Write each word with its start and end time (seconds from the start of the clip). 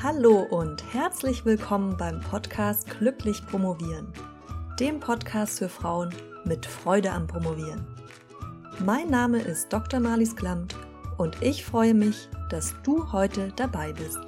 Hallo 0.00 0.42
und 0.42 0.94
herzlich 0.94 1.44
willkommen 1.44 1.96
beim 1.96 2.20
Podcast 2.20 2.88
Glücklich 2.88 3.44
Promovieren, 3.44 4.12
dem 4.78 5.00
Podcast 5.00 5.58
für 5.58 5.68
Frauen 5.68 6.14
mit 6.44 6.66
Freude 6.66 7.10
am 7.10 7.26
Promovieren. 7.26 7.84
Mein 8.86 9.10
Name 9.10 9.40
ist 9.40 9.72
Dr. 9.72 9.98
Marlies 9.98 10.36
Klamt 10.36 10.76
und 11.16 11.42
ich 11.42 11.64
freue 11.64 11.94
mich, 11.94 12.28
dass 12.48 12.76
du 12.84 13.10
heute 13.10 13.52
dabei 13.56 13.92
bist. 13.92 14.20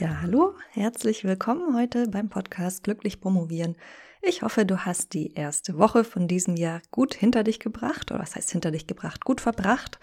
Ja, 0.00 0.22
hallo, 0.22 0.54
herzlich 0.70 1.22
willkommen 1.22 1.76
heute 1.76 2.08
beim 2.08 2.30
Podcast 2.30 2.82
Glücklich 2.82 3.20
Promovieren. 3.20 3.76
Ich 4.22 4.42
hoffe, 4.42 4.66
du 4.66 4.78
hast 4.78 5.14
die 5.14 5.34
erste 5.34 5.78
Woche 5.78 6.02
von 6.02 6.26
diesem 6.26 6.56
Jahr 6.56 6.82
gut 6.90 7.14
hinter 7.14 7.44
dich 7.44 7.60
gebracht, 7.60 8.10
oder 8.10 8.20
was 8.20 8.34
heißt 8.34 8.50
hinter 8.50 8.72
dich 8.72 8.88
gebracht, 8.88 9.24
gut 9.24 9.40
verbracht 9.40 10.00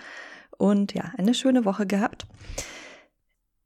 und 0.60 0.94
ja, 0.94 1.14
eine 1.18 1.34
schöne 1.34 1.66
Woche 1.66 1.88
gehabt. 1.88 2.28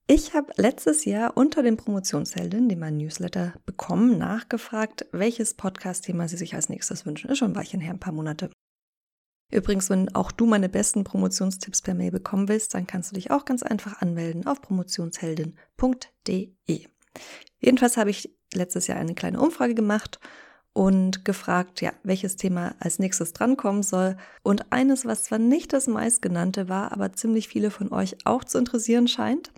Ich 0.07 0.33
habe 0.33 0.53
letztes 0.57 1.05
Jahr 1.05 1.35
unter 1.35 1.63
den 1.63 1.77
Promotionsheldinnen, 1.77 2.69
die 2.69 2.75
mein 2.75 2.97
Newsletter 2.97 3.53
bekommen, 3.65 4.17
nachgefragt, 4.17 5.07
welches 5.11 5.55
Podcast-Thema 5.55 6.27
sie 6.27 6.37
sich 6.37 6.55
als 6.55 6.69
nächstes 6.69 7.05
wünschen. 7.05 7.29
Ist 7.29 7.39
schon 7.39 7.51
ein 7.51 7.55
Weilchen 7.55 7.79
her, 7.79 7.93
ein 7.93 7.99
paar 7.99 8.13
Monate. 8.13 8.49
Übrigens, 9.51 9.89
wenn 9.89 10.13
auch 10.13 10.31
du 10.31 10.45
meine 10.45 10.69
besten 10.69 11.03
Promotionstipps 11.03 11.81
per 11.81 11.93
Mail 11.93 12.11
bekommen 12.11 12.49
willst, 12.49 12.73
dann 12.73 12.87
kannst 12.87 13.11
du 13.11 13.15
dich 13.15 13.31
auch 13.31 13.45
ganz 13.45 13.63
einfach 13.63 14.01
anmelden 14.01 14.45
auf 14.45 14.61
promotionsheldin.de. 14.61 16.87
Jedenfalls 17.59 17.97
habe 17.97 18.09
ich 18.09 18.35
letztes 18.53 18.87
Jahr 18.87 18.97
eine 18.97 19.15
kleine 19.15 19.39
Umfrage 19.39 19.73
gemacht 19.73 20.19
und 20.73 21.23
gefragt, 21.23 21.81
ja, 21.81 21.93
welches 22.03 22.35
Thema 22.35 22.75
als 22.79 22.99
nächstes 22.99 23.33
drankommen 23.33 23.83
soll. 23.83 24.17
Und 24.41 24.71
eines, 24.71 25.05
was 25.05 25.23
zwar 25.23 25.39
nicht 25.39 25.71
das 25.71 25.87
meistgenannte 25.87 26.67
war, 26.67 26.91
aber 26.91 27.13
ziemlich 27.13 27.47
viele 27.47 27.69
von 27.69 27.91
euch 27.91 28.17
auch 28.25 28.43
zu 28.43 28.57
interessieren 28.57 29.07
scheint, 29.07 29.51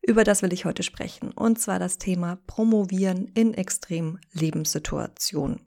über 0.00 0.22
das 0.22 0.42
will 0.42 0.52
ich 0.52 0.64
heute 0.64 0.82
sprechen. 0.82 1.32
Und 1.32 1.58
zwar 1.58 1.78
das 1.78 1.98
Thema 1.98 2.38
Promovieren 2.46 3.26
in 3.34 3.54
extremen 3.54 4.20
Lebenssituationen. 4.32 5.66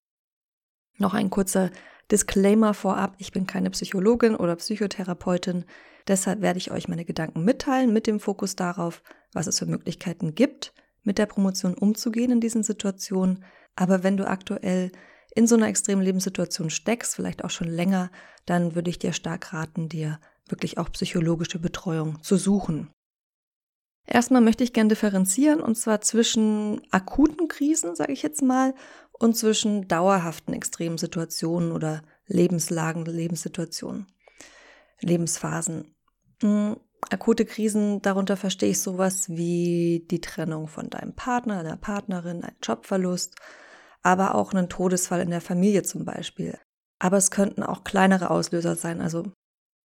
Noch 0.98 1.14
ein 1.14 1.30
kurzer 1.30 1.70
Disclaimer 2.12 2.74
vorab. 2.74 3.16
Ich 3.18 3.32
bin 3.32 3.46
keine 3.46 3.70
Psychologin 3.72 4.36
oder 4.36 4.56
Psychotherapeutin. 4.56 5.66
Deshalb 6.08 6.42
werde 6.42 6.60
ich 6.60 6.72
euch 6.72 6.88
meine 6.88 7.04
Gedanken 7.04 7.44
mitteilen 7.44 7.92
mit 7.92 8.08
dem 8.08 8.20
Fokus 8.20 8.56
darauf, 8.56 9.04
was 9.34 9.48
es 9.48 9.60
für 9.60 9.66
Möglichkeiten 9.66 10.36
gibt, 10.36 10.74
mit 11.04 11.18
der 11.18 11.26
Promotion 11.26 11.74
umzugehen 11.74 12.32
in 12.32 12.40
diesen 12.40 12.64
Situationen 12.64 13.44
aber 13.78 14.03
wenn 14.03 14.17
du 14.17 14.28
aktuell 14.28 14.92
in 15.33 15.47
so 15.47 15.56
einer 15.56 15.67
extremen 15.67 16.02
Lebenssituation 16.02 16.70
steckst, 16.70 17.16
vielleicht 17.16 17.44
auch 17.45 17.52
schon 17.52 17.70
länger, 17.70 18.09
dann 18.45 18.75
würde 18.75 18.89
ich 18.89 19.00
dir 19.00 19.14
stark 19.14 19.53
raten, 19.53 19.88
dir 19.88 20.20
wirklich 20.47 20.78
auch 20.78 20.92
psychologische 20.92 21.59
Betreuung 21.59 22.22
zu 22.23 22.38
suchen. 22.38 22.89
Erstmal 24.08 24.42
möchte 24.42 24.64
ich 24.64 24.73
gerne 24.73 24.88
differenzieren 24.88 25.61
und 25.61 25.75
zwar 25.75 26.02
zwischen 26.02 26.81
akuten 26.92 27.50
Krisen, 27.50 27.95
sage 27.95 28.14
ich 28.14 28.23
jetzt 28.23 28.42
mal, 28.42 28.73
und 29.11 29.36
zwischen 29.36 29.88
dauerhaften 29.88 30.53
extremen 30.53 30.98
Situationen 30.98 31.72
oder 31.72 32.02
Lebenslagen, 32.25 33.05
Lebenssituationen, 33.05 34.08
Lebensphasen. 35.02 35.94
Hm, 36.42 36.78
akute 37.09 37.45
Krisen, 37.45 38.02
darunter 38.02 38.38
verstehe 38.38 38.70
ich 38.70 38.80
sowas 38.80 39.30
wie 39.30 40.05
die 40.09 40.22
Trennung 40.22 40.67
von 40.67 40.89
deinem 40.89 41.14
Partner, 41.14 41.61
deiner 41.61 41.78
Partnerin, 41.78 42.44
ein 42.44 42.55
Jobverlust, 42.64 43.36
aber 44.08 44.36
auch 44.36 44.54
einen 44.54 44.70
Todesfall 44.70 45.20
in 45.20 45.32
der 45.32 45.42
Familie 45.42 45.84
zum 45.84 46.06
Beispiel. 46.06 46.58
Aber 46.98 47.18
es 47.18 47.30
könnten 47.30 47.62
auch 47.62 47.84
kleinere 47.84 48.32
Auslöser 48.32 48.78
sein, 48.78 49.02
also 49.02 49.24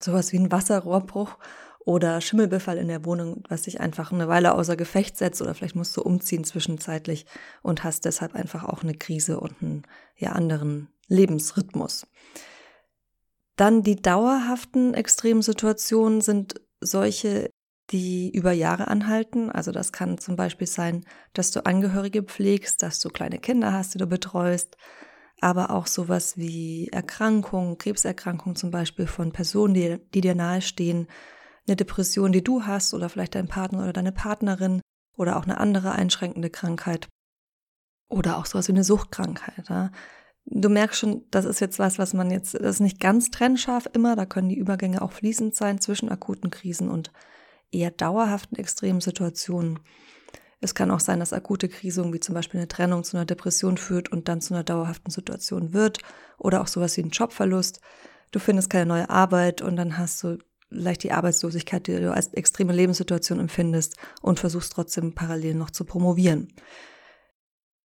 sowas 0.02 0.30
wie 0.32 0.38
ein 0.38 0.52
Wasserrohrbruch 0.52 1.38
oder 1.86 2.20
Schimmelbefall 2.20 2.76
in 2.76 2.88
der 2.88 3.06
Wohnung, 3.06 3.42
was 3.48 3.64
sich 3.64 3.80
einfach 3.80 4.12
eine 4.12 4.28
Weile 4.28 4.54
außer 4.54 4.76
Gefecht 4.76 5.16
setzt 5.16 5.40
oder 5.40 5.54
vielleicht 5.54 5.74
musst 5.74 5.96
du 5.96 6.02
umziehen 6.02 6.44
zwischenzeitlich 6.44 7.24
und 7.62 7.82
hast 7.82 8.04
deshalb 8.04 8.34
einfach 8.34 8.64
auch 8.64 8.82
eine 8.82 8.94
Krise 8.94 9.40
und 9.40 9.54
einen 9.62 9.82
ja, 10.16 10.32
anderen 10.32 10.88
Lebensrhythmus. 11.08 12.06
Dann 13.56 13.82
die 13.82 13.96
dauerhaften 13.96 14.92
extremen 14.92 15.40
Situationen 15.40 16.20
sind 16.20 16.60
solche, 16.80 17.50
die 17.90 18.30
über 18.30 18.52
Jahre 18.52 18.88
anhalten. 18.88 19.50
Also 19.50 19.72
das 19.72 19.92
kann 19.92 20.18
zum 20.18 20.36
Beispiel 20.36 20.66
sein, 20.66 21.04
dass 21.32 21.50
du 21.50 21.66
Angehörige 21.66 22.22
pflegst, 22.22 22.82
dass 22.82 23.00
du 23.00 23.08
kleine 23.10 23.38
Kinder 23.38 23.72
hast, 23.72 23.94
die 23.94 23.98
du 23.98 24.06
betreust, 24.06 24.76
aber 25.40 25.70
auch 25.70 25.86
sowas 25.86 26.36
wie 26.36 26.88
Erkrankungen, 26.88 27.78
Krebserkrankungen 27.78 28.56
zum 28.56 28.70
Beispiel 28.70 29.06
von 29.06 29.32
Personen, 29.32 29.74
die, 29.74 29.98
die 30.14 30.20
dir 30.20 30.34
nahestehen, 30.34 31.08
eine 31.66 31.76
Depression, 31.76 32.32
die 32.32 32.44
du 32.44 32.64
hast 32.64 32.94
oder 32.94 33.08
vielleicht 33.08 33.34
dein 33.34 33.48
Partner 33.48 33.82
oder 33.82 33.92
deine 33.92 34.12
Partnerin 34.12 34.80
oder 35.16 35.36
auch 35.36 35.44
eine 35.44 35.58
andere 35.58 35.92
einschränkende 35.92 36.50
Krankheit 36.50 37.08
oder 38.08 38.38
auch 38.38 38.46
sowas 38.46 38.68
wie 38.68 38.72
eine 38.72 38.84
Suchtkrankheit. 38.84 39.68
Ja? 39.68 39.90
Du 40.46 40.68
merkst 40.68 40.98
schon, 40.98 41.24
das 41.30 41.44
ist 41.44 41.60
jetzt 41.60 41.78
was, 41.78 41.98
was 41.98 42.12
man 42.12 42.30
jetzt, 42.30 42.54
das 42.54 42.76
ist 42.76 42.80
nicht 42.80 43.00
ganz 43.00 43.30
trennscharf 43.30 43.88
immer, 43.92 44.16
da 44.16 44.26
können 44.26 44.48
die 44.48 44.58
Übergänge 44.58 45.02
auch 45.02 45.12
fließend 45.12 45.54
sein 45.54 45.80
zwischen 45.80 46.08
akuten 46.08 46.50
Krisen 46.50 46.90
und 46.90 47.12
eher 47.72 47.90
dauerhaften 47.90 48.56
extremen 48.56 49.00
Situationen. 49.00 49.80
Es 50.60 50.74
kann 50.74 50.90
auch 50.90 51.00
sein, 51.00 51.20
dass 51.20 51.32
akute 51.32 51.68
Krisen 51.68 52.12
wie 52.12 52.20
zum 52.20 52.34
Beispiel 52.34 52.60
eine 52.60 52.68
Trennung 52.68 53.02
zu 53.02 53.16
einer 53.16 53.24
Depression 53.24 53.78
führt 53.78 54.12
und 54.12 54.28
dann 54.28 54.40
zu 54.40 54.54
einer 54.54 54.64
dauerhaften 54.64 55.10
Situation 55.10 55.72
wird 55.72 55.98
oder 56.38 56.60
auch 56.60 56.66
sowas 56.66 56.96
wie 56.96 57.02
ein 57.02 57.10
Jobverlust. 57.10 57.80
Du 58.30 58.38
findest 58.38 58.70
keine 58.70 58.86
neue 58.86 59.08
Arbeit 59.08 59.62
und 59.62 59.76
dann 59.76 59.96
hast 59.96 60.22
du 60.22 60.38
vielleicht 60.68 61.02
die 61.02 61.12
Arbeitslosigkeit, 61.12 61.86
die 61.86 61.96
du 61.96 62.12
als 62.12 62.28
extreme 62.34 62.72
Lebenssituation 62.72 63.40
empfindest 63.40 63.96
und 64.20 64.38
versuchst 64.38 64.72
trotzdem 64.72 65.14
parallel 65.14 65.54
noch 65.54 65.70
zu 65.70 65.84
promovieren. 65.84 66.52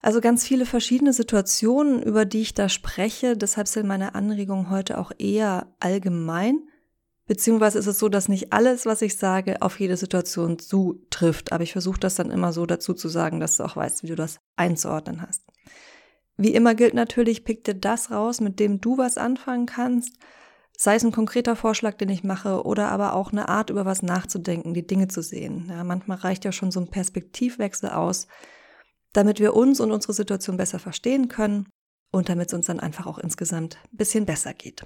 Also 0.01 0.21
ganz 0.21 0.45
viele 0.45 0.67
verschiedene 0.67 1.13
Situationen, 1.13 2.03
über 2.03 2.25
die 2.25 2.41
ich 2.41 2.53
da 2.53 2.69
spreche. 2.69 3.35
Deshalb 3.35 3.67
sind 3.67 3.87
meine 3.87 4.13
Anregungen 4.13 4.69
heute 4.69 4.99
auch 4.99 5.11
eher 5.17 5.73
allgemein 5.79 6.59
Beziehungsweise 7.27 7.79
ist 7.79 7.87
es 7.87 7.97
so, 7.97 8.07
dass 8.07 8.27
nicht 8.27 8.53
alles, 8.53 8.85
was 8.85 9.01
ich 9.01 9.17
sage, 9.17 9.61
auf 9.61 9.79
jede 9.79 9.97
Situation 9.97 10.59
zutrifft. 10.59 11.51
Aber 11.51 11.63
ich 11.63 11.71
versuche 11.71 11.99
das 11.99 12.15
dann 12.15 12.29
immer 12.29 12.53
so 12.53 12.65
dazu 12.65 12.93
zu 12.93 13.09
sagen, 13.09 13.39
dass 13.39 13.57
du 13.57 13.63
auch 13.63 13.75
weißt, 13.75 14.03
wie 14.03 14.07
du 14.07 14.15
das 14.15 14.39
einzuordnen 14.55 15.21
hast. 15.21 15.43
Wie 16.37 16.53
immer 16.53 16.75
gilt 16.75 16.93
natürlich, 16.93 17.43
pick 17.43 17.63
dir 17.63 17.73
das 17.73 18.11
raus, 18.11 18.41
mit 18.41 18.59
dem 18.59 18.79
du 18.79 18.97
was 18.97 19.17
anfangen 19.17 19.65
kannst. 19.65 20.19
Sei 20.77 20.95
es 20.95 21.05
ein 21.05 21.13
konkreter 21.13 21.55
Vorschlag, 21.55 21.95
den 21.95 22.09
ich 22.09 22.23
mache, 22.23 22.63
oder 22.65 22.89
aber 22.89 23.13
auch 23.13 23.31
eine 23.31 23.47
Art, 23.47 23.69
über 23.69 23.85
was 23.85 24.03
nachzudenken, 24.03 24.73
die 24.73 24.85
Dinge 24.85 25.07
zu 25.07 25.21
sehen. 25.23 25.67
Ja, 25.69 25.83
manchmal 25.83 26.17
reicht 26.17 26.43
ja 26.43 26.51
schon 26.51 26.71
so 26.71 26.81
ein 26.81 26.89
Perspektivwechsel 26.89 27.89
aus, 27.89 28.27
damit 29.13 29.39
wir 29.39 29.55
uns 29.55 29.79
und 29.79 29.91
unsere 29.91 30.13
Situation 30.13 30.57
besser 30.57 30.77
verstehen 30.77 31.29
können 31.29 31.69
und 32.11 32.27
damit 32.27 32.49
es 32.49 32.53
uns 32.53 32.65
dann 32.67 32.81
einfach 32.81 33.07
auch 33.07 33.17
insgesamt 33.17 33.77
ein 33.91 33.97
bisschen 33.97 34.25
besser 34.25 34.53
geht. 34.53 34.85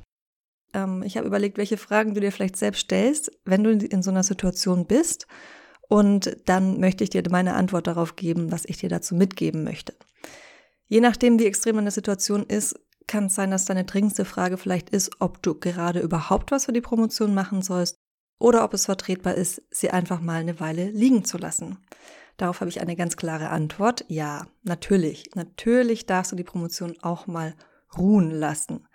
Ähm, 0.73 1.03
ich 1.03 1.17
habe 1.17 1.27
überlegt, 1.27 1.57
welche 1.57 1.77
Fragen 1.77 2.13
du 2.13 2.21
dir 2.21 2.31
vielleicht 2.31 2.57
selbst 2.57 2.81
stellst, 2.81 3.31
wenn 3.45 3.63
du 3.63 3.71
in 3.71 4.01
so 4.01 4.11
einer 4.11 4.23
Situation 4.23 4.85
bist. 4.85 5.27
Und 5.87 6.37
dann 6.45 6.79
möchte 6.79 7.03
ich 7.03 7.09
dir 7.09 7.23
meine 7.29 7.55
Antwort 7.55 7.87
darauf 7.87 8.15
geben, 8.15 8.51
was 8.51 8.65
ich 8.65 8.77
dir 8.77 8.89
dazu 8.89 9.15
mitgeben 9.15 9.63
möchte. 9.63 9.95
Je 10.85 11.01
nachdem, 11.01 11.39
wie 11.39 11.45
extrem 11.45 11.77
eine 11.77 11.91
Situation 11.91 12.43
ist, 12.43 12.79
kann 13.07 13.25
es 13.25 13.35
sein, 13.35 13.51
dass 13.51 13.65
deine 13.65 13.85
dringendste 13.85 14.23
Frage 14.23 14.57
vielleicht 14.57 14.91
ist, 14.91 15.19
ob 15.19 15.41
du 15.41 15.55
gerade 15.55 15.99
überhaupt 15.99 16.51
was 16.51 16.65
für 16.65 16.73
die 16.73 16.81
Promotion 16.81 17.33
machen 17.33 17.61
sollst 17.61 17.97
oder 18.39 18.63
ob 18.63 18.73
es 18.73 18.85
vertretbar 18.85 19.35
ist, 19.35 19.61
sie 19.71 19.89
einfach 19.89 20.21
mal 20.21 20.39
eine 20.39 20.59
Weile 20.59 20.89
liegen 20.89 21.25
zu 21.25 21.37
lassen. 21.37 21.79
Darauf 22.37 22.61
habe 22.61 22.69
ich 22.69 22.81
eine 22.81 22.95
ganz 22.95 23.17
klare 23.17 23.49
Antwort. 23.49 24.05
Ja, 24.07 24.47
natürlich. 24.63 25.31
Natürlich 25.35 26.05
darfst 26.05 26.31
du 26.31 26.35
die 26.35 26.43
Promotion 26.43 26.95
auch 27.01 27.27
mal 27.27 27.53
ruhen 27.97 28.31
lassen. 28.31 28.87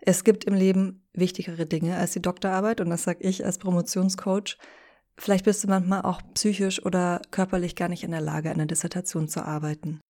Es 0.00 0.24
gibt 0.24 0.44
im 0.44 0.54
Leben 0.54 1.06
wichtigere 1.12 1.66
Dinge 1.66 1.96
als 1.96 2.12
die 2.12 2.22
Doktorarbeit 2.22 2.80
und 2.80 2.90
das 2.90 3.04
sage 3.04 3.24
ich 3.24 3.44
als 3.44 3.58
Promotionscoach. 3.58 4.58
Vielleicht 5.18 5.44
bist 5.44 5.64
du 5.64 5.68
manchmal 5.68 6.02
auch 6.02 6.20
psychisch 6.34 6.84
oder 6.84 7.22
körperlich 7.30 7.74
gar 7.74 7.88
nicht 7.88 8.04
in 8.04 8.10
der 8.10 8.20
Lage, 8.20 8.50
an 8.50 8.58
der 8.58 8.66
Dissertation 8.66 9.28
zu 9.28 9.44
arbeiten. 9.44 10.00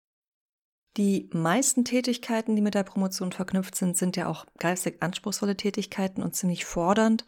Die 0.96 1.28
meisten 1.32 1.84
Tätigkeiten, 1.84 2.56
die 2.56 2.62
mit 2.62 2.74
der 2.74 2.82
Promotion 2.82 3.30
verknüpft 3.30 3.74
sind, 3.74 3.96
sind 3.96 4.16
ja 4.16 4.28
auch 4.28 4.46
geistig 4.58 5.02
anspruchsvolle 5.02 5.56
Tätigkeiten 5.56 6.22
und 6.22 6.34
ziemlich 6.34 6.64
fordernd. 6.64 7.24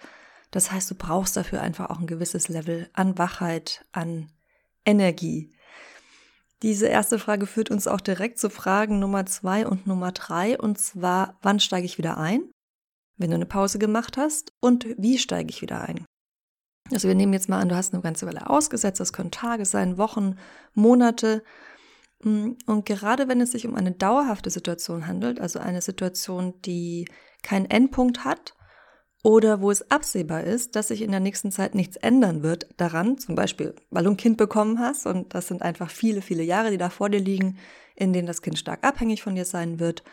Das 0.50 0.72
heißt, 0.72 0.90
du 0.90 0.94
brauchst 0.94 1.36
dafür 1.36 1.60
einfach 1.60 1.90
auch 1.90 1.98
ein 1.98 2.06
gewisses 2.06 2.48
Level 2.48 2.88
an 2.94 3.18
Wachheit, 3.18 3.84
an 3.92 4.32
Energie. 4.86 5.52
Diese 6.62 6.88
erste 6.88 7.18
Frage 7.18 7.46
führt 7.46 7.70
uns 7.70 7.86
auch 7.86 8.00
direkt 8.00 8.38
zu 8.38 8.50
Fragen 8.50 8.98
Nummer 8.98 9.26
zwei 9.26 9.66
und 9.66 9.86
Nummer 9.86 10.10
drei, 10.10 10.58
und 10.58 10.78
zwar, 10.78 11.38
wann 11.40 11.60
steige 11.60 11.86
ich 11.86 11.98
wieder 11.98 12.18
ein, 12.18 12.50
wenn 13.16 13.30
du 13.30 13.36
eine 13.36 13.46
Pause 13.46 13.78
gemacht 13.78 14.16
hast, 14.16 14.52
und 14.60 14.86
wie 14.98 15.18
steige 15.18 15.50
ich 15.50 15.62
wieder 15.62 15.82
ein? 15.82 16.04
Also 16.90 17.06
wir 17.06 17.14
nehmen 17.14 17.32
jetzt 17.32 17.48
mal 17.48 17.60
an, 17.60 17.68
du 17.68 17.76
hast 17.76 17.92
eine 17.92 18.02
ganze 18.02 18.26
Weile 18.26 18.50
ausgesetzt, 18.50 18.98
das 18.98 19.12
können 19.12 19.30
Tage 19.30 19.66
sein, 19.66 19.98
Wochen, 19.98 20.36
Monate. 20.74 21.44
Mm, 22.24 22.52
und 22.66 22.86
gerade 22.86 23.28
wenn 23.28 23.40
es 23.40 23.52
sich 23.52 23.66
um 23.66 23.74
eine 23.76 23.92
dauerhafte 23.92 24.50
Situation 24.50 25.06
handelt, 25.06 25.40
also 25.40 25.58
eine 25.60 25.82
Situation, 25.82 26.60
die 26.62 27.06
keinen 27.42 27.66
Endpunkt 27.66 28.24
hat 28.24 28.54
oder 29.22 29.60
wo 29.60 29.70
es 29.70 29.90
absehbar 29.90 30.44
ist, 30.44 30.76
dass 30.76 30.88
sich 30.88 31.02
in 31.02 31.10
der 31.10 31.20
nächsten 31.20 31.50
Zeit 31.50 31.74
nichts 31.74 31.96
ändern 31.96 32.42
wird 32.42 32.68
daran, 32.76 33.18
zum 33.18 33.34
Beispiel, 33.34 33.74
weil 33.90 34.04
du 34.04 34.10
ein 34.10 34.16
Kind 34.16 34.36
bekommen 34.36 34.78
hast 34.78 35.06
und 35.06 35.34
das 35.34 35.48
sind 35.48 35.62
einfach 35.62 35.90
viele, 35.90 36.22
viele 36.22 36.42
Jahre, 36.42 36.70
die 36.70 36.78
da 36.78 36.88
vor 36.88 37.10
dir 37.10 37.20
liegen, 37.20 37.58
in 37.96 38.12
denen 38.12 38.28
das 38.28 38.42
Kind 38.42 38.58
stark 38.58 38.84
abhängig 38.84 39.22
von 39.22 39.34
dir 39.34 39.44
sein 39.44 39.80
wird. 39.80 40.04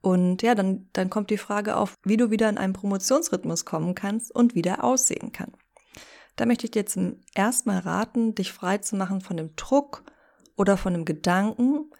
Und 0.00 0.42
ja, 0.42 0.54
dann, 0.54 0.88
dann 0.92 1.10
kommt 1.10 1.30
die 1.30 1.38
Frage 1.38 1.76
auf, 1.76 1.94
wie 2.04 2.16
du 2.16 2.30
wieder 2.30 2.48
in 2.48 2.58
einen 2.58 2.74
Promotionsrhythmus 2.74 3.64
kommen 3.64 3.94
kannst 3.94 4.32
und 4.34 4.54
wieder 4.54 4.84
aussehen 4.84 5.32
kann. 5.32 5.52
Da 6.36 6.46
möchte 6.46 6.66
ich 6.66 6.72
dir 6.72 6.86
zum 6.86 7.16
ersten 7.34 7.70
Mal 7.70 7.78
raten, 7.78 8.34
dich 8.34 8.52
frei 8.52 8.78
zu 8.78 8.96
machen 8.96 9.20
von 9.20 9.36
dem 9.36 9.56
Druck 9.56 10.04
oder 10.56 10.76
von 10.76 10.92
dem 10.92 11.04
Gedanken, 11.04 11.90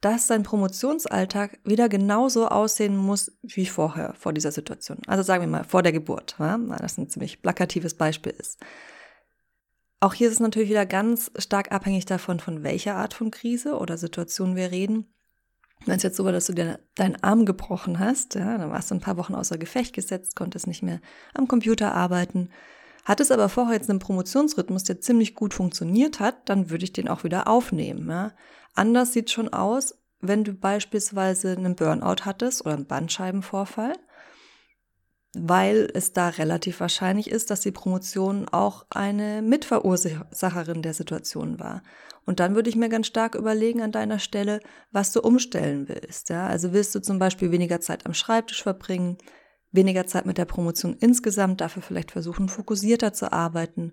dass 0.00 0.26
dein 0.26 0.42
Promotionsalltag 0.42 1.58
wieder 1.64 1.88
genauso 1.88 2.48
aussehen 2.48 2.96
muss 2.96 3.32
wie 3.42 3.66
vorher, 3.66 4.14
vor 4.14 4.32
dieser 4.32 4.52
Situation. 4.52 4.98
Also 5.06 5.22
sagen 5.22 5.42
wir 5.42 5.48
mal, 5.48 5.64
vor 5.64 5.82
der 5.82 5.92
Geburt, 5.92 6.36
weil 6.38 6.78
das 6.78 6.98
ein 6.98 7.08
ziemlich 7.08 7.42
plakatives 7.42 7.94
Beispiel 7.94 8.32
ist. 8.32 8.60
Auch 10.00 10.12
hier 10.12 10.28
ist 10.28 10.34
es 10.34 10.40
natürlich 10.40 10.68
wieder 10.68 10.86
ganz 10.86 11.30
stark 11.38 11.72
abhängig 11.72 12.04
davon, 12.04 12.38
von 12.38 12.62
welcher 12.62 12.96
Art 12.96 13.14
von 13.14 13.30
Krise 13.30 13.78
oder 13.78 13.96
Situation 13.96 14.54
wir 14.54 14.70
reden. 14.70 15.06
Wenn 15.84 15.96
es 15.96 16.02
jetzt 16.02 16.16
so 16.16 16.24
war, 16.24 16.32
dass 16.32 16.46
du 16.46 16.52
dir 16.52 16.80
deinen 16.94 17.22
Arm 17.22 17.46
gebrochen 17.46 17.98
hast, 17.98 18.34
ja, 18.34 18.58
dann 18.58 18.70
warst 18.70 18.90
du 18.90 18.94
ein 18.94 19.00
paar 19.00 19.16
Wochen 19.16 19.34
außer 19.34 19.58
Gefecht 19.58 19.94
gesetzt, 19.94 20.36
konntest 20.36 20.66
nicht 20.66 20.82
mehr 20.82 21.00
am 21.34 21.48
Computer 21.48 21.94
arbeiten, 21.94 22.50
hattest 23.04 23.32
aber 23.32 23.48
vorher 23.48 23.74
jetzt 23.74 23.88
einen 23.88 23.98
Promotionsrhythmus, 23.98 24.84
der 24.84 25.00
ziemlich 25.00 25.34
gut 25.34 25.54
funktioniert 25.54 26.20
hat, 26.20 26.48
dann 26.48 26.70
würde 26.70 26.84
ich 26.84 26.92
den 26.92 27.08
auch 27.08 27.24
wieder 27.24 27.48
aufnehmen. 27.48 28.08
Ja. 28.08 28.32
Anders 28.76 29.12
sieht 29.12 29.30
schon 29.30 29.52
aus, 29.52 29.98
wenn 30.20 30.44
du 30.44 30.52
beispielsweise 30.52 31.52
einen 31.52 31.74
Burnout 31.74 32.24
hattest 32.24 32.64
oder 32.64 32.74
einen 32.74 32.86
Bandscheibenvorfall, 32.86 33.94
weil 35.34 35.90
es 35.92 36.12
da 36.12 36.28
relativ 36.28 36.80
wahrscheinlich 36.80 37.30
ist, 37.30 37.50
dass 37.50 37.60
die 37.60 37.72
Promotion 37.72 38.48
auch 38.48 38.86
eine 38.90 39.42
Mitverursacherin 39.42 40.82
der 40.82 40.94
Situation 40.94 41.58
war. 41.58 41.82
Und 42.24 42.40
dann 42.40 42.54
würde 42.54 42.70
ich 42.70 42.76
mir 42.76 42.88
ganz 42.88 43.06
stark 43.06 43.34
überlegen 43.34 43.82
an 43.82 43.92
deiner 43.92 44.18
Stelle, 44.18 44.60
was 44.92 45.12
du 45.12 45.20
umstellen 45.20 45.88
willst. 45.88 46.30
Ja? 46.30 46.46
Also 46.46 46.72
willst 46.72 46.94
du 46.94 47.00
zum 47.00 47.18
Beispiel 47.18 47.52
weniger 47.52 47.80
Zeit 47.80 48.06
am 48.06 48.14
Schreibtisch 48.14 48.62
verbringen, 48.62 49.18
weniger 49.72 50.06
Zeit 50.06 50.26
mit 50.26 50.38
der 50.38 50.44
Promotion 50.44 50.96
insgesamt, 51.00 51.60
dafür 51.60 51.82
vielleicht 51.82 52.10
versuchen, 52.10 52.48
fokussierter 52.48 53.12
zu 53.12 53.32
arbeiten, 53.32 53.92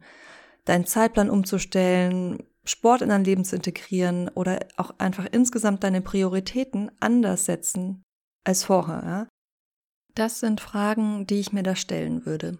deinen 0.65 0.85
Zeitplan 0.85 1.29
umzustellen, 1.29 2.43
Sport 2.65 3.01
in 3.01 3.09
dein 3.09 3.23
Leben 3.23 3.43
zu 3.43 3.55
integrieren 3.55 4.29
oder 4.29 4.59
auch 4.77 4.97
einfach 4.97 5.27
insgesamt 5.31 5.83
deine 5.83 6.01
Prioritäten 6.01 6.91
anders 6.99 7.45
setzen 7.45 8.03
als 8.43 8.63
vorher. 8.63 9.03
Ja? 9.03 9.27
Das 10.15 10.39
sind 10.39 10.61
Fragen, 10.61 11.27
die 11.27 11.39
ich 11.39 11.51
mir 11.51 11.63
da 11.63 11.75
stellen 11.75 12.25
würde. 12.25 12.59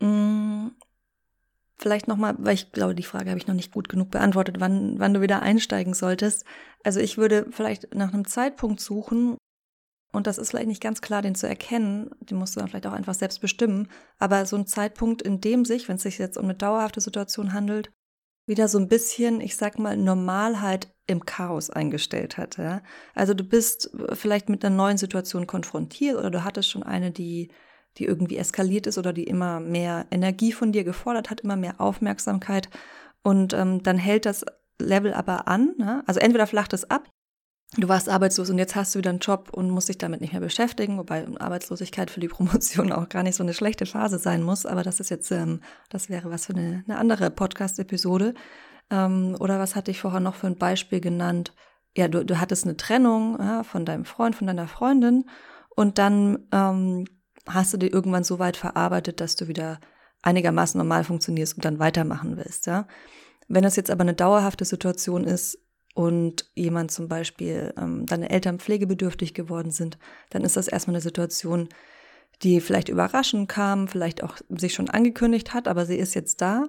Hm, 0.00 0.72
vielleicht 1.76 2.08
nochmal, 2.08 2.34
weil 2.38 2.54
ich 2.54 2.72
glaube, 2.72 2.94
die 2.94 3.02
Frage 3.02 3.30
habe 3.30 3.38
ich 3.38 3.46
noch 3.46 3.54
nicht 3.54 3.72
gut 3.72 3.88
genug 3.88 4.10
beantwortet, 4.10 4.56
wann, 4.58 4.98
wann 4.98 5.14
du 5.14 5.20
wieder 5.20 5.42
einsteigen 5.42 5.94
solltest. 5.94 6.44
Also 6.82 7.00
ich 7.00 7.16
würde 7.16 7.46
vielleicht 7.50 7.94
nach 7.94 8.12
einem 8.12 8.26
Zeitpunkt 8.26 8.80
suchen, 8.80 9.36
und 10.12 10.26
das 10.26 10.38
ist 10.38 10.50
vielleicht 10.50 10.66
nicht 10.66 10.82
ganz 10.82 11.00
klar, 11.00 11.22
den 11.22 11.36
zu 11.36 11.46
erkennen, 11.46 12.10
den 12.18 12.38
musst 12.38 12.56
du 12.56 12.60
dann 12.60 12.68
vielleicht 12.68 12.86
auch 12.86 12.92
einfach 12.92 13.14
selbst 13.14 13.40
bestimmen, 13.40 13.88
aber 14.18 14.44
so 14.44 14.56
ein 14.56 14.66
Zeitpunkt, 14.66 15.22
in 15.22 15.40
dem 15.40 15.64
sich, 15.64 15.88
wenn 15.88 15.96
es 15.96 16.02
sich 16.02 16.18
jetzt 16.18 16.36
um 16.36 16.44
eine 16.44 16.56
dauerhafte 16.56 17.00
Situation 17.00 17.52
handelt, 17.52 17.92
wieder 18.50 18.68
so 18.68 18.78
ein 18.78 18.88
bisschen, 18.88 19.40
ich 19.40 19.56
sag 19.56 19.78
mal, 19.78 19.96
Normalheit 19.96 20.92
im 21.06 21.24
Chaos 21.24 21.70
eingestellt 21.70 22.36
hat. 22.36 22.58
Ja? 22.58 22.82
Also 23.14 23.32
du 23.32 23.44
bist 23.44 23.90
vielleicht 24.12 24.48
mit 24.48 24.64
einer 24.64 24.74
neuen 24.74 24.98
Situation 24.98 25.46
konfrontiert 25.46 26.18
oder 26.18 26.30
du 26.30 26.44
hattest 26.44 26.68
schon 26.68 26.82
eine, 26.82 27.12
die, 27.12 27.50
die 27.96 28.04
irgendwie 28.04 28.36
eskaliert 28.36 28.86
ist 28.88 28.98
oder 28.98 29.12
die 29.12 29.24
immer 29.24 29.60
mehr 29.60 30.06
Energie 30.10 30.52
von 30.52 30.72
dir 30.72 30.84
gefordert 30.84 31.30
hat, 31.30 31.40
immer 31.40 31.56
mehr 31.56 31.80
Aufmerksamkeit. 31.80 32.68
Und 33.22 33.54
ähm, 33.54 33.82
dann 33.82 33.98
hält 33.98 34.26
das 34.26 34.44
Level 34.80 35.14
aber 35.14 35.46
an. 35.46 35.74
Ne? 35.78 36.02
Also 36.06 36.18
entweder 36.20 36.46
flacht 36.48 36.72
es 36.72 36.90
ab 36.90 37.08
du 37.76 37.88
warst 37.88 38.08
arbeitslos 38.08 38.50
und 38.50 38.58
jetzt 38.58 38.74
hast 38.74 38.94
du 38.94 38.98
wieder 38.98 39.10
einen 39.10 39.20
Job 39.20 39.50
und 39.52 39.70
musst 39.70 39.88
dich 39.88 39.98
damit 39.98 40.20
nicht 40.20 40.32
mehr 40.32 40.40
beschäftigen, 40.40 40.98
wobei 40.98 41.26
Arbeitslosigkeit 41.38 42.10
für 42.10 42.20
die 42.20 42.28
Promotion 42.28 42.92
auch 42.92 43.08
gar 43.08 43.22
nicht 43.22 43.36
so 43.36 43.42
eine 43.42 43.54
schlechte 43.54 43.86
Phase 43.86 44.18
sein 44.18 44.42
muss, 44.42 44.66
aber 44.66 44.82
das 44.82 45.00
ist 45.00 45.10
jetzt, 45.10 45.30
ähm, 45.30 45.60
das 45.88 46.08
wäre 46.08 46.30
was 46.30 46.46
für 46.46 46.54
eine, 46.54 46.84
eine 46.86 46.98
andere 46.98 47.30
Podcast-Episode. 47.30 48.34
Ähm, 48.90 49.36
oder 49.38 49.58
was 49.58 49.76
hatte 49.76 49.90
ich 49.90 50.00
vorher 50.00 50.20
noch 50.20 50.34
für 50.34 50.48
ein 50.48 50.58
Beispiel 50.58 51.00
genannt? 51.00 51.52
Ja, 51.96 52.08
du, 52.08 52.24
du 52.24 52.40
hattest 52.40 52.64
eine 52.64 52.76
Trennung 52.76 53.36
ja, 53.38 53.62
von 53.62 53.84
deinem 53.84 54.04
Freund, 54.04 54.36
von 54.36 54.46
deiner 54.46 54.68
Freundin 54.68 55.24
und 55.76 55.98
dann 55.98 56.46
ähm, 56.52 57.04
hast 57.46 57.72
du 57.72 57.76
dir 57.76 57.92
irgendwann 57.92 58.24
so 58.24 58.38
weit 58.38 58.56
verarbeitet, 58.56 59.20
dass 59.20 59.36
du 59.36 59.48
wieder 59.48 59.80
einigermaßen 60.22 60.78
normal 60.78 61.04
funktionierst 61.04 61.54
und 61.54 61.64
dann 61.64 61.78
weitermachen 61.78 62.36
willst, 62.36 62.66
ja. 62.66 62.86
Wenn 63.48 63.64
das 63.64 63.74
jetzt 63.74 63.90
aber 63.90 64.02
eine 64.02 64.14
dauerhafte 64.14 64.64
Situation 64.64 65.24
ist, 65.24 65.58
und 65.94 66.50
jemand 66.54 66.90
zum 66.90 67.08
Beispiel, 67.08 67.74
ähm, 67.76 68.06
deine 68.06 68.30
Eltern 68.30 68.58
pflegebedürftig 68.58 69.34
geworden 69.34 69.70
sind, 69.70 69.98
dann 70.30 70.42
ist 70.42 70.56
das 70.56 70.68
erstmal 70.68 70.96
eine 70.96 71.02
Situation, 71.02 71.68
die 72.42 72.60
vielleicht 72.60 72.88
überraschend 72.88 73.48
kam, 73.48 73.88
vielleicht 73.88 74.22
auch 74.22 74.36
sich 74.48 74.74
schon 74.74 74.88
angekündigt 74.88 75.52
hat, 75.52 75.68
aber 75.68 75.84
sie 75.86 75.96
ist 75.96 76.14
jetzt 76.14 76.40
da. 76.40 76.66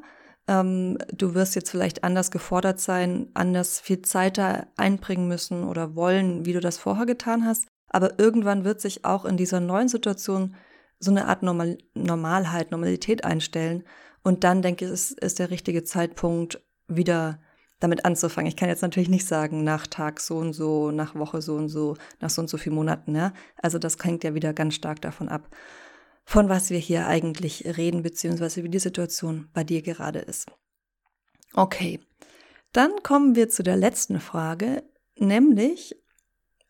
Ähm, 0.48 0.98
du 1.14 1.34
wirst 1.34 1.56
jetzt 1.56 1.70
vielleicht 1.70 2.04
anders 2.04 2.32
gefordert 2.32 2.80
sein, 2.80 3.30
anders 3.34 3.80
viel 3.80 4.02
Zeit 4.02 4.38
da 4.38 4.68
einbringen 4.76 5.28
müssen 5.28 5.64
oder 5.64 5.96
wollen, 5.96 6.46
wie 6.46 6.54
du 6.54 6.60
das 6.60 6.78
vorher 6.78 7.06
getan 7.06 7.46
hast. 7.46 7.68
Aber 7.90 8.20
irgendwann 8.20 8.64
wird 8.64 8.82
sich 8.82 9.06
auch 9.06 9.26
in 9.26 9.38
dieser 9.38 9.60
neuen 9.60 9.88
Situation 9.88 10.56
so 11.00 11.12
eine 11.12 11.28
Art 11.28 11.44
Normal 11.44 11.78
Normalheit, 11.94 12.72
Normalität 12.72 13.24
einstellen. 13.24 13.84
Und 14.24 14.44
dann 14.44 14.62
denke 14.62 14.86
ich, 14.86 14.92
ist, 14.92 15.12
ist 15.20 15.40
der 15.40 15.50
richtige 15.52 15.84
Zeitpunkt, 15.84 16.62
wieder 16.88 17.40
damit 17.82 18.06
anzufangen. 18.06 18.48
Ich 18.48 18.56
kann 18.56 18.70
jetzt 18.70 18.84
natürlich 18.84 19.10
nicht 19.10 19.28
sagen, 19.28 19.64
nach 19.66 19.88
Tag 19.88 20.22
so 20.22 20.38
und 20.38 20.54
so, 20.54 20.92
nach 20.92 21.16
Woche 21.16 21.42
so 21.42 21.56
und 21.56 21.68
so, 21.68 21.98
nach 22.22 22.30
so 22.30 22.42
und 22.42 22.48
so 22.48 22.58
vielen 22.58 22.76
Monaten. 22.76 23.14
Ja? 23.14 23.34
Also 23.58 23.78
das 23.80 23.98
hängt 24.02 24.24
ja 24.24 24.34
wieder 24.34 24.54
ganz 24.54 24.76
stark 24.76 25.02
davon 25.02 25.28
ab, 25.28 25.50
von 26.24 26.48
was 26.48 26.70
wir 26.70 26.78
hier 26.78 27.08
eigentlich 27.08 27.78
reden, 27.78 28.04
beziehungsweise 28.04 28.64
wie 28.64 28.70
die 28.70 28.80
Situation 28.80 29.50
bei 29.54 29.64
dir 29.64 29.82
gerade 29.82 30.20
ist. 30.20 30.50
Okay, 31.54 32.00
dann 32.72 32.92
kommen 33.04 33.36
wir 33.36 33.50
zu 33.50 33.64
der 33.64 33.76
letzten 33.76 34.22
Frage, 34.22 34.84
nämlich, 35.18 35.96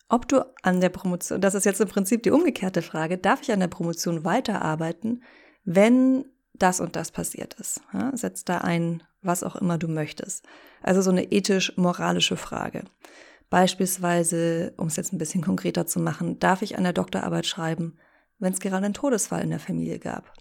ob 0.10 0.28
du 0.28 0.44
an 0.64 0.82
der 0.82 0.90
Promotion, 0.90 1.40
das 1.40 1.54
ist 1.54 1.66
jetzt 1.66 1.82
im 1.82 1.88
Prinzip 1.90 2.24
die 2.24 2.32
umgekehrte 2.32 2.82
Frage, 2.82 3.18
darf 3.18 3.42
ich 3.44 3.52
an 3.52 3.60
der 3.60 3.68
Promotion 3.68 4.24
weiterarbeiten, 4.24 5.24
wenn 5.64 6.26
das 6.54 6.80
und 6.80 6.96
das 6.96 7.12
passiert 7.12 7.54
ist? 7.56 7.82
Ja, 7.94 8.16
setz 8.16 8.44
da 8.44 8.60
ein 8.60 9.04
was 9.22 9.44
auch 9.44 9.56
immer 9.56 9.78
du 9.78 9.88
möchtest. 9.88 10.46
Also 10.82 11.02
so 11.02 11.12
eine 11.12 11.32
ethisch-moralische 11.32 12.38
Frage. 12.38 12.84
Beispielsweise, 13.50 14.74
um 14.78 14.88
es 14.88 14.96
jetzt 14.96 15.14
ein 15.14 15.18
bisschen 15.18 15.44
konkreter 15.44 15.86
zu 15.86 16.00
machen, 16.00 16.40
darf 16.40 16.62
ich 16.62 16.78
an 16.78 16.84
der 16.84 16.94
Doktorarbeit 16.94 17.46
schreiben, 17.46 17.98
wenn 18.40 18.54
es 18.54 18.60
gerade 18.60 18.86
einen 18.86 18.94
Todesfall 18.94 19.42
in 19.42 19.50
der 19.50 19.60
Familie 19.60 20.00
gab? 20.00 20.34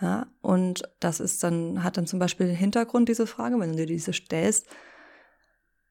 Ja, 0.00 0.26
und 0.40 0.82
das 1.00 1.20
ist 1.20 1.42
dann, 1.42 1.82
hat 1.82 1.96
dann 1.96 2.06
zum 2.06 2.18
Beispiel 2.18 2.46
den 2.46 2.56
Hintergrund, 2.56 3.08
diese 3.08 3.26
Frage, 3.26 3.58
wenn 3.58 3.70
du 3.70 3.76
dir 3.76 3.86
diese 3.86 4.12
stellst, 4.12 4.66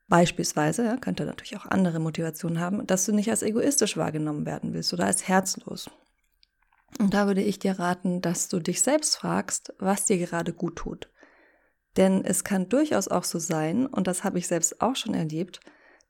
beispielsweise, 0.08 0.86
ja, 0.86 0.98
könnte 0.98 1.26
natürlich 1.26 1.58
auch 1.58 1.66
andere 1.66 2.00
Motivationen 2.00 2.60
haben, 2.60 2.88
dass 2.88 3.06
du 3.06 3.12
nicht 3.12 3.30
als 3.30 3.44
egoistisch 3.44 3.98
wahrgenommen 3.98 4.46
werden 4.46 4.74
willst 4.74 4.94
oder 4.94 5.06
als 5.06 5.28
herzlos. 5.28 5.90
Und 7.00 7.14
da 7.14 7.28
würde 7.28 7.42
ich 7.42 7.60
dir 7.60 7.80
raten, 7.80 8.22
dass 8.22 8.48
du 8.48 8.60
dich 8.60 8.82
selbst 8.82 9.18
fragst, 9.18 9.74
was 9.78 10.06
dir 10.06 10.18
gerade 10.18 10.54
gut 10.54 10.78
tut. 10.78 11.10
Denn 11.98 12.24
es 12.24 12.44
kann 12.44 12.70
durchaus 12.70 13.08
auch 13.08 13.24
so 13.24 13.40
sein, 13.40 13.88
und 13.88 14.08
das 14.08 14.24
habe 14.24 14.38
ich 14.38 14.48
selbst 14.48 14.82
auch 14.82 14.96
schon 14.96 15.14
erlebt, 15.14 15.60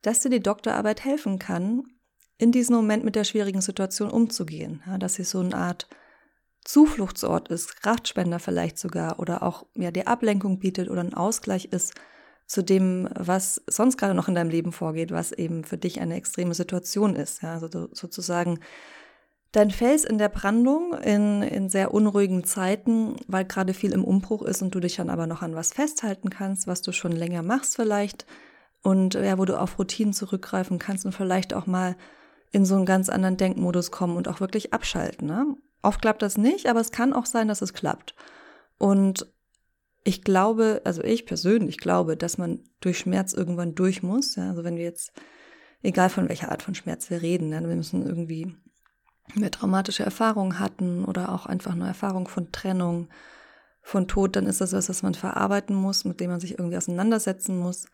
dass 0.02 0.20
dir 0.20 0.30
die 0.30 0.44
Doktorarbeit 0.44 1.04
helfen 1.04 1.40
kann, 1.40 1.84
in 2.38 2.52
diesem 2.52 2.76
Moment 2.76 3.04
mit 3.04 3.16
der 3.16 3.24
schwierigen 3.24 3.62
Situation 3.62 4.12
umzugehen. 4.12 4.84
Ja, 4.86 4.98
dass 4.98 5.16
sie 5.16 5.24
so 5.24 5.40
eine 5.40 5.56
Art 5.56 5.88
Zufluchtsort 6.64 7.48
ist, 7.48 7.82
Kraftspender 7.82 8.40
vielleicht 8.40 8.78
sogar, 8.78 9.20
oder 9.20 9.42
auch 9.42 9.66
ja, 9.74 9.90
die 9.90 10.06
Ablenkung 10.06 10.60
bietet 10.60 10.90
oder 10.90 11.02
ein 11.02 11.14
Ausgleich 11.14 11.66
ist 11.66 11.96
zu 12.46 12.64
dem, 12.64 13.10
was 13.16 13.62
sonst 13.68 13.98
gerade 13.98 14.14
noch 14.14 14.28
in 14.28 14.36
deinem 14.36 14.50
Leben 14.50 14.72
vorgeht, 14.72 15.12
was 15.12 15.32
eben 15.32 15.64
für 15.64 15.78
dich 15.78 16.00
eine 16.00 16.16
extreme 16.16 16.54
Situation 16.54 17.16
ist. 17.16 17.42
Ja, 17.42 17.54
also 17.54 17.90
sozusagen 17.92 18.60
Dein 19.58 19.72
Fels 19.72 20.04
in 20.04 20.20
der 20.20 20.30
Brandung 20.30 20.94
in, 20.94 21.42
in 21.42 21.68
sehr 21.68 21.92
unruhigen 21.92 22.44
Zeiten, 22.44 23.16
weil 23.26 23.44
gerade 23.44 23.74
viel 23.74 23.92
im 23.92 24.04
Umbruch 24.04 24.44
ist 24.44 24.62
und 24.62 24.76
du 24.76 24.80
dich 24.80 24.98
dann 24.98 25.10
aber 25.10 25.26
noch 25.26 25.42
an 25.42 25.56
was 25.56 25.74
festhalten 25.74 26.30
kannst, 26.30 26.68
was 26.68 26.84
du 26.84 26.92
schon 26.92 27.12
länger 27.12 27.42
machst 27.42 27.76
vielleicht 27.76 28.28
und 28.84 29.16
ja, 29.16 29.40
wo 29.40 29.46
du 29.46 29.60
auf 29.60 29.80
Routinen 29.80 30.14
zurückgreifen 30.14 30.78
kannst 30.78 31.08
und 31.08 31.14
vielleicht 31.14 31.56
auch 31.56 31.66
mal 31.66 31.96
in 32.52 32.66
so 32.66 32.76
einen 32.76 32.86
ganz 32.86 33.10
anderen 33.10 33.36
Denkmodus 33.36 33.90
kommen 33.90 34.16
und 34.16 34.28
auch 34.28 34.42
wirklich 34.42 34.74
abschalten. 34.74 35.28
Ne? 35.28 35.56
Oft 35.82 36.04
klappt 36.04 36.22
das 36.22 36.38
nicht, 36.38 36.68
aber 36.68 36.80
es 36.80 36.92
kann 36.92 37.12
auch 37.12 37.26
sein, 37.26 37.48
dass 37.48 37.64
es 37.64 37.74
klappt. 37.74 38.14
Und 38.78 39.26
ich 40.04 40.22
glaube, 40.22 40.82
also 40.84 41.04
ich 41.04 41.26
persönlich 41.26 41.80
glaube, 41.80 42.16
dass 42.16 42.38
man 42.38 42.60
durch 42.80 43.00
Schmerz 43.00 43.34
irgendwann 43.34 43.74
durch 43.74 44.04
muss. 44.04 44.36
Ja? 44.36 44.50
Also 44.50 44.64
wenn 44.64 44.78
wir 44.78 44.84
jetzt, 44.84 45.14
egal 45.82 46.12
von 46.12 46.30
welcher 46.30 46.52
Art 46.52 46.62
von 46.62 46.76
Schmerz 46.76 47.10
wir 47.10 47.24
reden, 47.24 47.52
ja, 47.52 47.60
wir 47.60 47.76
müssen 47.76 48.06
irgendwie 48.06 48.56
wir 49.36 49.52
traumatische 49.52 50.04
Erfahrungen 50.04 50.60
hatten 50.60 51.06
oder 51.06 51.32
auch 51.32 51.46
einfach 51.46 51.74
eine 51.74 51.88
Erfahrung 51.88 52.28
von 52.28 52.52
Trennung, 52.52 53.10
von 53.82 54.08
Tod, 54.08 54.36
dann 54.36 54.48
ist 54.48 54.60
das 54.62 54.74
was, 54.74 54.90
was 54.90 55.04
man 55.04 55.14
verarbeiten 55.14 55.76
muss, 55.76 56.04
mit 56.04 56.20
dem 56.20 56.30
man 56.30 56.40
sich 56.40 56.60
irgendwie 56.60 56.78
auseinandersetzen 56.78 57.58
muss. 57.58 57.88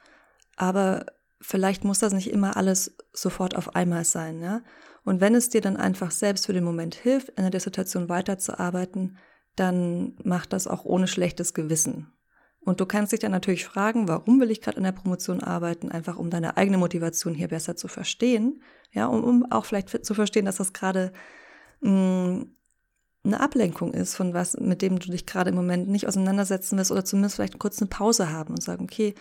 Aber 0.56 1.06
vielleicht 1.40 1.84
muss 1.84 2.00
das 2.00 2.13
nicht 2.13 2.32
immer 2.32 2.58
alles 2.58 2.96
sofort 3.13 3.56
auf 3.56 3.75
einmal 3.75 4.06
sein, 4.06 4.42
ja. 4.42 4.62
Und 5.04 5.22
wenn 5.22 5.36
es 5.36 5.50
dir 5.50 5.62
dann 5.62 5.78
einfach 5.78 6.12
selbst 6.12 6.46
für 6.46 6.54
den 6.54 6.63
Moment 6.63 6.96
hilft, 6.96 7.30
in 7.30 7.44
der 7.44 7.52
Dissertation 7.52 8.10
weiterzuarbeiten, 8.10 9.18
dann 9.56 10.16
mach 10.24 10.46
das 10.46 10.66
auch 10.66 10.86
ohne 10.86 11.08
schlechtes 11.08 11.54
Gewissen. 11.54 12.12
Und 12.65 12.79
du 12.79 12.86
kannst 12.86 13.12
dich 13.12 13.20
dann 13.20 13.32
natürlich 13.32 13.65
fragen, 13.65 14.08
warum 14.08 14.39
will 14.39 14.51
ich 14.51 14.62
gerade 14.62 14.77
in 14.77 14.84
der 14.84 14.93
Promotion 14.93 15.41
arbeiten, 15.41 15.91
einfach 15.91 16.17
um 16.17 16.29
deine 16.29 16.55
eigene 16.55 16.77
Motivation 16.77 17.34
hier 17.34 17.50
besser 17.50 17.75
zu 17.75 17.88
verstehen, 17.88 18.62
ja, 18.91 19.08
um, 19.08 19.24
um 19.24 19.51
auch 19.51 19.65
vielleicht 19.65 20.05
zu 20.05 20.13
verstehen, 20.13 20.46
dass 20.46 20.58
das 20.58 20.72
gerade 20.72 21.12
mm, 21.82 22.43
eine 23.25 23.39
Ablenkung 23.39 23.93
ist 23.93 24.15
von 24.15 24.34
was, 24.34 24.58
mit 24.58 24.82
dem 24.82 25.00
du 25.00 25.12
dich 25.12 25.25
gerade 25.25 25.50
im 25.50 25.55
Moment 25.55 25.89
nicht 25.89 26.08
auseinandersetzen 26.08 26.77
willst 26.77 26.91
oder 26.91 27.05
zumindest 27.05 27.36
vielleicht 27.36 27.60
kurz 27.60 27.82
eine 27.82 27.89
Pause 27.89 28.32
haben 28.32 28.53
und 28.53 28.63
sagen, 28.63 28.84
okay, 28.84 29.13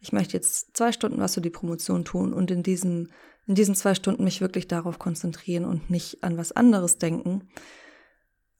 ich 0.00 0.12
möchte 0.12 0.34
jetzt 0.34 0.76
zwei 0.76 0.92
Stunden 0.92 1.20
was 1.20 1.34
für 1.34 1.42
die 1.42 1.50
Promotion 1.50 2.04
tun 2.04 2.32
und 2.32 2.50
in 2.50 2.62
diesen, 2.62 3.12
in 3.46 3.54
diesen 3.54 3.74
zwei 3.74 3.94
Stunden 3.94 4.24
mich 4.24 4.40
wirklich 4.40 4.66
darauf 4.66 4.98
konzentrieren 4.98 5.64
und 5.64 5.90
nicht 5.90 6.24
an 6.24 6.38
was 6.38 6.52
anderes 6.52 6.98
denken. 6.98 7.48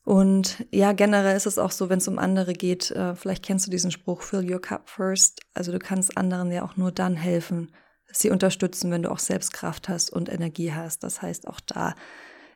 Und 0.04 0.66
ja, 0.70 0.92
generell 0.92 1.36
ist 1.36 1.46
es 1.46 1.58
auch 1.58 1.70
so, 1.70 1.90
wenn 1.90 1.98
es 1.98 2.08
um 2.08 2.18
andere 2.18 2.54
geht, 2.54 2.90
äh, 2.90 3.14
vielleicht 3.14 3.44
kennst 3.44 3.66
du 3.66 3.70
diesen 3.70 3.90
Spruch, 3.90 4.22
fill 4.22 4.50
your 4.50 4.60
cup 4.60 4.88
first. 4.88 5.40
Also 5.54 5.72
du 5.72 5.78
kannst 5.78 6.16
anderen 6.16 6.50
ja 6.50 6.64
auch 6.64 6.76
nur 6.76 6.90
dann 6.90 7.16
helfen, 7.16 7.70
sie 8.10 8.30
unterstützen, 8.30 8.90
wenn 8.90 9.02
du 9.02 9.10
auch 9.10 9.18
selbst 9.18 9.52
Kraft 9.52 9.88
hast 9.88 10.10
und 10.10 10.28
Energie 10.28 10.72
hast. 10.72 11.04
Das 11.04 11.22
heißt, 11.22 11.46
auch 11.46 11.60
da 11.60 11.94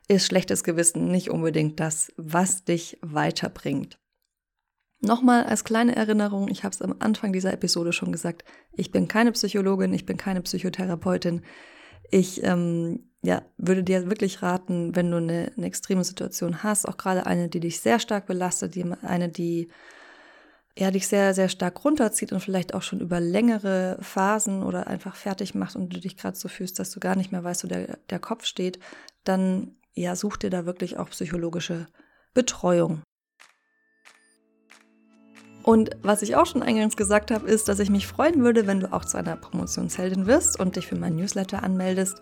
ist 0.07 0.25
schlechtes 0.25 0.63
Gewissen 0.63 1.07
nicht 1.07 1.29
unbedingt 1.29 1.79
das, 1.79 2.11
was 2.17 2.63
dich 2.63 2.97
weiterbringt. 3.01 3.99
Nochmal 5.01 5.43
als 5.43 5.63
kleine 5.63 5.95
Erinnerung, 5.95 6.47
ich 6.47 6.63
habe 6.63 6.73
es 6.73 6.81
am 6.81 6.95
Anfang 6.99 7.31
dieser 7.31 7.53
Episode 7.53 7.93
schon 7.93 8.11
gesagt, 8.11 8.43
ich 8.73 8.91
bin 8.91 9.07
keine 9.07 9.31
Psychologin, 9.33 9.93
ich 9.93 10.05
bin 10.05 10.17
keine 10.17 10.41
Psychotherapeutin. 10.41 11.43
Ich 12.11 12.43
ähm, 12.43 13.11
ja, 13.25 13.41
würde 13.57 13.83
dir 13.83 14.09
wirklich 14.09 14.41
raten, 14.41 14.95
wenn 14.95 15.09
du 15.09 15.17
eine, 15.17 15.51
eine 15.57 15.65
extreme 15.65 16.03
Situation 16.03 16.63
hast, 16.63 16.87
auch 16.87 16.97
gerade 16.97 17.25
eine, 17.25 17.49
die 17.49 17.59
dich 17.59 17.79
sehr 17.79 17.99
stark 17.99 18.27
belastet, 18.27 18.75
die, 18.75 18.85
eine, 19.01 19.29
die 19.29 19.69
ja, 20.77 20.91
dich 20.91 21.07
sehr, 21.07 21.33
sehr 21.33 21.49
stark 21.49 21.83
runterzieht 21.85 22.33
und 22.33 22.41
vielleicht 22.41 22.73
auch 22.73 22.81
schon 22.81 22.99
über 22.99 23.19
längere 23.19 23.97
Phasen 24.01 24.61
oder 24.61 24.87
einfach 24.87 25.15
fertig 25.15 25.55
macht 25.55 25.75
und 25.75 25.93
du 25.93 25.99
dich 25.99 26.17
gerade 26.17 26.37
so 26.37 26.49
fühlst, 26.49 26.79
dass 26.79 26.91
du 26.91 26.99
gar 26.99 27.15
nicht 27.15 27.31
mehr 27.31 27.43
weißt, 27.43 27.63
wo 27.63 27.67
der, 27.67 27.97
der 28.09 28.19
Kopf 28.19 28.45
steht, 28.45 28.79
dann 29.23 29.75
ja, 29.93 30.15
such 30.15 30.37
dir 30.37 30.49
da 30.49 30.65
wirklich 30.65 30.97
auch 30.97 31.09
psychologische 31.09 31.87
Betreuung. 32.33 33.01
Und 35.63 35.97
was 36.03 36.21
ich 36.21 36.35
auch 36.35 36.45
schon 36.45 36.61
eingangs 36.61 36.95
gesagt 36.95 37.31
habe, 37.31 37.49
ist, 37.49 37.69
dass 37.69 37.79
ich 37.79 37.89
mich 37.89 38.05
freuen 38.05 38.43
würde, 38.43 38.67
wenn 38.67 38.81
du 38.81 38.93
auch 38.93 39.03
zu 39.03 39.17
einer 39.17 39.35
Promotionsheldin 39.35 40.27
wirst 40.27 40.59
und 40.59 40.75
dich 40.75 40.85
für 40.85 40.95
mein 40.95 41.15
Newsletter 41.15 41.63
anmeldest. 41.63 42.19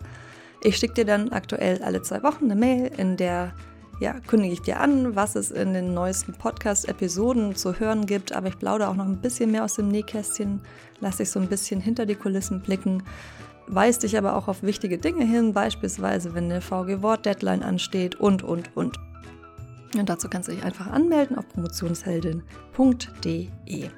Ich 0.64 0.78
schicke 0.78 0.94
dir 0.94 1.04
dann 1.04 1.28
aktuell 1.28 1.80
alle 1.82 2.00
zwei 2.00 2.22
Wochen 2.22 2.46
eine 2.46 2.56
Mail, 2.56 2.90
in 2.96 3.18
der 3.18 3.52
ja, 4.00 4.14
kündige 4.26 4.54
ich 4.54 4.62
dir 4.62 4.80
an, 4.80 5.14
was 5.14 5.36
es 5.36 5.50
in 5.50 5.74
den 5.74 5.92
neuesten 5.92 6.32
Podcast-Episoden 6.32 7.54
zu 7.54 7.78
hören 7.78 8.06
gibt. 8.06 8.32
Aber 8.32 8.48
ich 8.48 8.58
plaudere 8.58 8.88
auch 8.88 8.96
noch 8.96 9.04
ein 9.04 9.20
bisschen 9.20 9.50
mehr 9.50 9.64
aus 9.64 9.74
dem 9.74 9.88
Nähkästchen, 9.88 10.62
lasse 11.00 11.18
dich 11.18 11.30
so 11.30 11.38
ein 11.38 11.48
bisschen 11.48 11.82
hinter 11.82 12.06
die 12.06 12.14
Kulissen 12.14 12.62
blicken, 12.62 13.02
weist 13.66 14.04
dich 14.04 14.16
aber 14.16 14.36
auch 14.36 14.48
auf 14.48 14.62
wichtige 14.62 14.96
Dinge 14.96 15.26
hin, 15.26 15.52
beispielsweise 15.52 16.32
wenn 16.34 16.44
eine 16.44 16.62
VG-Wort-Deadline 16.62 17.62
ansteht 17.62 18.14
und, 18.16 18.42
und, 18.42 18.74
und. 18.74 18.98
Und 19.96 20.08
dazu 20.08 20.30
kannst 20.30 20.48
du 20.48 20.52
dich 20.52 20.64
einfach 20.64 20.86
anmelden 20.86 21.36
auf 21.38 21.46
promotionsheldin.de. 21.48 23.90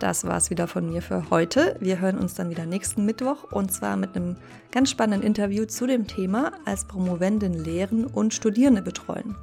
Das 0.00 0.24
war 0.24 0.38
es 0.38 0.48
wieder 0.48 0.66
von 0.66 0.88
mir 0.88 1.02
für 1.02 1.28
heute. 1.28 1.76
Wir 1.78 2.00
hören 2.00 2.18
uns 2.18 2.32
dann 2.32 2.48
wieder 2.48 2.64
nächsten 2.64 3.04
Mittwoch 3.04 3.44
und 3.52 3.70
zwar 3.70 3.98
mit 3.98 4.16
einem 4.16 4.36
ganz 4.72 4.90
spannenden 4.90 5.26
Interview 5.26 5.66
zu 5.66 5.86
dem 5.86 6.06
Thema 6.06 6.52
als 6.64 6.86
Promovendin 6.86 7.52
lehren 7.52 8.06
und 8.06 8.32
Studierende 8.32 8.80
betreuen. 8.80 9.36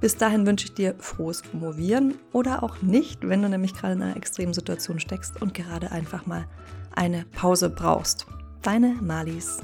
Bis 0.00 0.16
dahin 0.16 0.44
wünsche 0.44 0.66
ich 0.66 0.74
dir 0.74 0.96
frohes 0.98 1.42
Promovieren 1.42 2.14
oder 2.32 2.64
auch 2.64 2.82
nicht, 2.82 3.26
wenn 3.28 3.42
du 3.42 3.48
nämlich 3.48 3.74
gerade 3.74 3.94
in 3.94 4.02
einer 4.02 4.16
extremen 4.16 4.54
Situation 4.54 4.98
steckst 4.98 5.40
und 5.40 5.54
gerade 5.54 5.92
einfach 5.92 6.26
mal 6.26 6.46
eine 6.94 7.24
Pause 7.32 7.70
brauchst. 7.70 8.26
Deine 8.62 8.96
Malis. 9.00 9.60